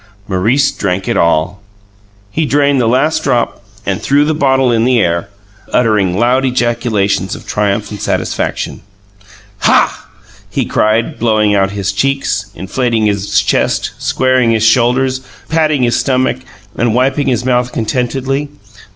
Maurice 0.27 0.71
drank 0.71 1.07
it 1.07 1.15
all! 1.15 1.61
He 2.31 2.47
drained 2.47 2.81
the 2.81 2.87
last 2.87 3.23
drop 3.23 3.63
and 3.85 4.01
threw 4.01 4.25
the 4.25 4.33
bottle 4.33 4.71
in 4.71 4.83
the 4.83 4.99
air, 4.99 5.29
uttering 5.71 6.17
loud 6.17 6.43
ejaculations 6.43 7.35
of 7.35 7.45
triumph 7.45 7.91
and 7.91 8.01
satisfaction. 8.01 8.81
"Hah!" 9.59 10.07
he 10.49 10.65
cried, 10.65 11.19
blowing 11.19 11.53
out 11.53 11.69
his 11.69 11.91
cheeks, 11.91 12.47
inflating 12.55 13.05
his 13.05 13.39
chest, 13.41 13.91
squaring 13.99 14.49
his 14.49 14.63
shoulders, 14.65 15.21
patting 15.49 15.83
his 15.83 15.99
stomach, 15.99 16.37
and 16.75 16.95
wiping 16.95 17.27
his 17.27 17.45
mouth 17.45 17.71
contentedly. 17.71 18.49